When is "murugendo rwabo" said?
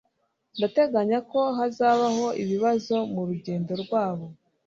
3.13-4.25